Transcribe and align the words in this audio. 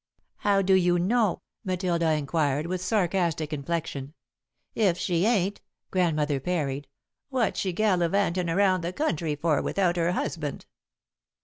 "How 0.37 0.63
do 0.63 0.73
you 0.73 0.97
know?" 0.97 1.43
Matilda 1.63 2.13
inquired, 2.13 2.65
with 2.65 2.81
sarcastic 2.83 3.53
inflection. 3.53 4.15
"If 4.73 4.97
she 4.97 5.27
ain't," 5.27 5.61
Grandmother 5.91 6.39
parried, 6.39 6.87
"what's 7.29 7.59
she 7.59 7.71
gallivantin' 7.71 8.49
around 8.49 8.81
the 8.83 8.93
country 8.93 9.35
for 9.35 9.61
without 9.61 9.97
her 9.97 10.13
husband?" 10.13 10.65